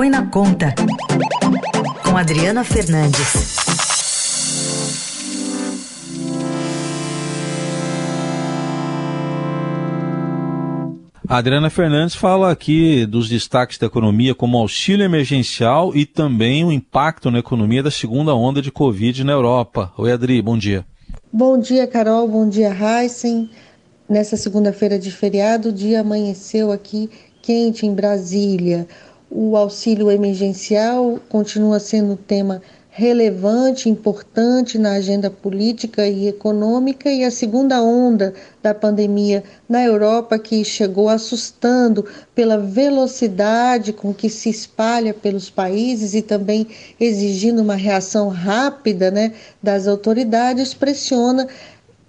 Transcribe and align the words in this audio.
Põe 0.00 0.08
na 0.08 0.26
Conta, 0.26 0.74
com 2.02 2.16
Adriana 2.16 2.64
Fernandes. 2.64 3.58
A 11.28 11.36
Adriana 11.36 11.68
Fernandes 11.68 12.14
fala 12.14 12.50
aqui 12.50 13.04
dos 13.04 13.28
destaques 13.28 13.76
da 13.76 13.88
economia 13.88 14.34
como 14.34 14.56
auxílio 14.56 15.04
emergencial 15.04 15.94
e 15.94 16.06
também 16.06 16.64
o 16.64 16.72
impacto 16.72 17.30
na 17.30 17.40
economia 17.40 17.82
da 17.82 17.90
segunda 17.90 18.34
onda 18.34 18.62
de 18.62 18.72
Covid 18.72 19.22
na 19.22 19.32
Europa. 19.32 19.92
Oi, 19.98 20.10
Adri, 20.10 20.40
bom 20.40 20.56
dia. 20.56 20.82
Bom 21.30 21.58
dia, 21.58 21.86
Carol. 21.86 22.26
Bom 22.26 22.48
dia, 22.48 22.74
Heisen. 22.74 23.50
Nessa 24.08 24.38
segunda-feira 24.38 24.98
de 24.98 25.10
feriado, 25.10 25.68
o 25.68 25.72
dia 25.72 26.00
amanheceu 26.00 26.72
aqui 26.72 27.10
quente 27.42 27.84
em 27.84 27.94
Brasília. 27.94 28.86
O 29.32 29.56
auxílio 29.56 30.10
emergencial 30.10 31.20
continua 31.28 31.78
sendo 31.78 32.14
um 32.14 32.16
tema 32.16 32.60
relevante, 32.90 33.88
importante 33.88 34.76
na 34.76 34.94
agenda 34.94 35.30
política 35.30 36.04
e 36.08 36.26
econômica, 36.26 37.08
e 37.08 37.24
a 37.24 37.30
segunda 37.30 37.80
onda 37.80 38.34
da 38.60 38.74
pandemia 38.74 39.44
na 39.68 39.84
Europa, 39.84 40.36
que 40.36 40.64
chegou 40.64 41.08
assustando 41.08 42.04
pela 42.34 42.58
velocidade 42.58 43.92
com 43.92 44.12
que 44.12 44.28
se 44.28 44.50
espalha 44.50 45.14
pelos 45.14 45.48
países 45.48 46.12
e 46.12 46.22
também 46.22 46.66
exigindo 46.98 47.62
uma 47.62 47.76
reação 47.76 48.28
rápida 48.28 49.12
né, 49.12 49.32
das 49.62 49.86
autoridades, 49.86 50.74
pressiona 50.74 51.46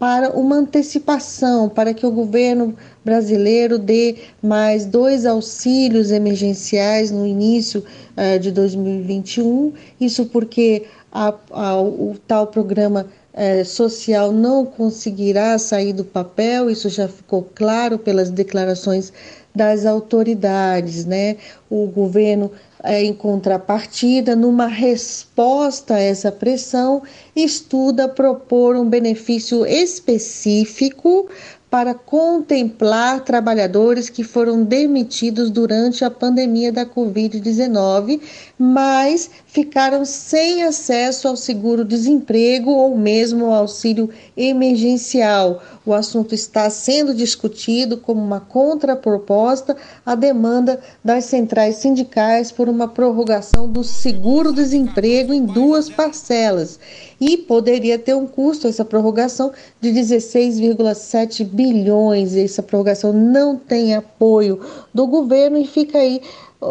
para 0.00 0.30
uma 0.30 0.56
antecipação, 0.56 1.68
para 1.68 1.92
que 1.92 2.06
o 2.06 2.10
governo 2.10 2.74
brasileiro 3.04 3.78
dê 3.78 4.16
mais 4.42 4.86
dois 4.86 5.26
auxílios 5.26 6.10
emergenciais 6.10 7.10
no 7.10 7.26
início 7.26 7.84
uh, 8.16 8.38
de 8.38 8.50
2021. 8.50 9.74
Isso 10.00 10.24
porque 10.24 10.86
a, 11.12 11.34
a, 11.50 11.82
o 11.82 12.16
tal 12.26 12.46
programa 12.46 13.08
uh, 13.34 13.62
social 13.62 14.32
não 14.32 14.64
conseguirá 14.64 15.58
sair 15.58 15.92
do 15.92 16.04
papel, 16.04 16.70
isso 16.70 16.88
já 16.88 17.06
ficou 17.06 17.46
claro 17.54 17.98
pelas 17.98 18.30
declarações 18.30 19.12
das 19.54 19.84
autoridades, 19.84 21.04
né? 21.04 21.36
O 21.68 21.86
governo 21.86 22.50
é, 22.82 23.02
em 23.02 23.12
contrapartida, 23.12 24.34
numa 24.34 24.66
resposta 24.66 25.94
a 25.94 26.00
essa 26.00 26.32
pressão, 26.32 27.02
estuda 27.36 28.08
propor 28.08 28.76
um 28.76 28.88
benefício 28.88 29.66
específico 29.66 31.28
para 31.70 31.94
contemplar 31.94 33.20
trabalhadores 33.20 34.10
que 34.10 34.24
foram 34.24 34.64
demitidos 34.64 35.50
durante 35.50 36.04
a 36.04 36.10
pandemia 36.10 36.72
da 36.72 36.84
Covid-19, 36.84 38.20
mas 38.58 39.30
ficaram 39.46 40.04
sem 40.04 40.64
acesso 40.64 41.28
ao 41.28 41.36
seguro-desemprego 41.36 42.72
ou 42.72 42.98
mesmo 42.98 43.46
ao 43.46 43.52
auxílio 43.52 44.10
emergencial. 44.36 45.62
O 45.86 45.94
assunto 45.94 46.34
está 46.34 46.68
sendo 46.68 47.14
discutido 47.14 47.96
como 47.96 48.20
uma 48.20 48.40
contraproposta 48.40 49.76
à 50.04 50.16
demanda 50.16 50.80
das 51.04 51.26
centrais 51.26 51.76
sindicais 51.76 52.50
por 52.50 52.68
uma 52.68 52.88
prorrogação 52.88 53.68
do 53.70 53.84
seguro-desemprego 53.84 55.32
em 55.32 55.46
duas 55.46 55.88
parcelas 55.88 56.80
e 57.20 57.36
poderia 57.36 57.98
ter 57.98 58.14
um 58.14 58.26
custo 58.26 58.66
essa 58.66 58.84
prorrogação 58.84 59.52
de 59.80 59.90
16,7 59.90 61.44
bilhões. 61.44 61.59
Essa 62.36 62.62
prorrogação 62.62 63.12
não 63.12 63.56
tem 63.56 63.94
apoio 63.94 64.60
do 64.92 65.06
governo 65.06 65.58
e 65.58 65.66
fica 65.66 65.98
aí 65.98 66.20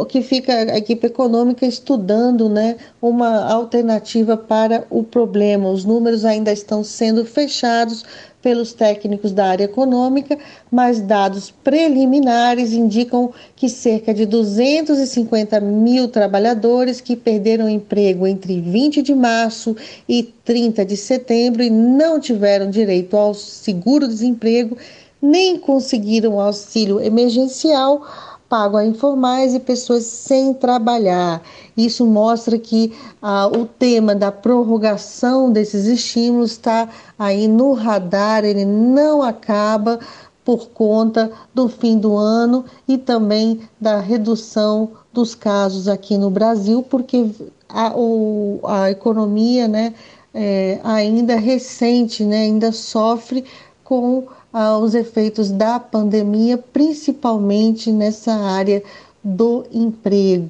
que 0.08 0.22
fica 0.22 0.54
a 0.54 0.78
equipe 0.78 1.08
econômica 1.08 1.66
estudando 1.66 2.48
né, 2.48 2.78
uma 3.02 3.52
alternativa 3.52 4.38
para 4.38 4.86
o 4.90 5.04
problema. 5.04 5.70
Os 5.70 5.84
números 5.84 6.26
ainda 6.26 6.52
estão 6.52 6.84
sendo 6.84 7.26
fechados 7.26 8.06
pelos 8.42 8.72
técnicos 8.72 9.32
da 9.32 9.48
área 9.48 9.64
econômica, 9.66 10.38
mas 10.72 11.02
dados 11.02 11.52
preliminares 11.52 12.72
indicam 12.72 13.34
que 13.56 13.68
cerca 13.68 14.14
de 14.14 14.26
250 14.26 15.60
mil 15.60 16.08
trabalhadores 16.08 17.02
que 17.02 17.16
perderam 17.16 17.68
emprego 17.68 18.26
entre 18.26 18.62
20 18.62 19.02
de 19.02 19.14
março 19.14 19.76
e 20.08 20.24
30 20.46 20.86
de 20.86 20.96
setembro 20.96 21.64
e 21.64 21.70
não 21.70 22.20
tiveram 22.20 22.70
direito 22.70 23.18
ao 23.18 23.34
seguro-desemprego 23.34 24.78
nem 25.22 25.58
conseguiram 25.58 26.40
auxílio 26.40 27.02
emergencial 27.02 28.39
pago 28.50 28.76
a 28.76 28.86
informais 28.86 29.54
e 29.54 29.60
pessoas 29.60 30.04
sem 30.04 30.54
trabalhar. 30.54 31.42
Isso 31.78 32.06
mostra 32.06 32.58
que 32.58 32.92
ah, 33.22 33.48
o 33.48 33.66
tema 33.66 34.16
da 34.16 34.32
prorrogação 34.32 35.52
desses 35.52 35.86
estímulos 35.86 36.52
está 36.52 36.90
aí 37.18 37.48
no 37.48 37.74
radar, 37.74 38.44
ele 38.44 38.66
não 38.66 39.22
acaba 39.22 40.00
por 40.44 40.70
conta 40.70 41.32
do 41.54 41.70
fim 41.70 42.00
do 42.00 42.18
ano 42.18 42.66
e 42.88 42.98
também 42.98 43.62
da 43.80 44.00
redução 44.00 44.90
dos 45.14 45.36
casos 45.36 45.88
aqui 45.88 46.18
no 46.18 46.32
Brasil, 46.32 46.82
porque 46.82 47.30
a, 47.70 47.94
o, 47.96 48.60
a 48.64 48.90
economia 48.90 49.68
né, 49.68 49.94
é, 50.34 50.80
ainda 50.84 51.36
recente, 51.36 52.24
né, 52.24 52.42
ainda 52.42 52.72
sofre 52.72 53.46
com 53.90 54.28
aos 54.54 54.94
efeitos 54.94 55.50
da 55.50 55.80
pandemia, 55.80 56.60
principalmente 56.60 57.92
nessa 57.92 58.32
área 58.32 58.84
do 59.24 59.66
emprego. 59.72 60.48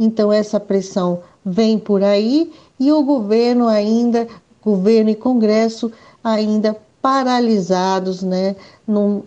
Então, 0.00 0.32
essa 0.32 0.58
pressão 0.58 1.20
vem 1.44 1.78
por 1.78 2.02
aí 2.02 2.50
e 2.80 2.90
o 2.90 3.02
governo 3.02 3.68
ainda, 3.68 4.26
governo 4.64 5.10
e 5.10 5.14
Congresso 5.14 5.92
ainda 6.24 6.74
paralisados 7.02 8.22
né, 8.22 8.56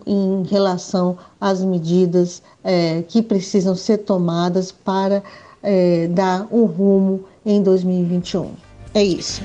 em 0.04 0.42
relação 0.42 1.16
às 1.40 1.62
medidas 1.62 2.42
é, 2.64 3.04
que 3.06 3.22
precisam 3.22 3.76
ser 3.76 3.98
tomadas 3.98 4.72
para 4.72 5.22
é, 5.62 6.08
dar 6.08 6.48
um 6.50 6.64
rumo 6.64 7.24
em 7.46 7.62
2021. 7.62 8.50
É 8.92 9.04
isso. 9.04 9.42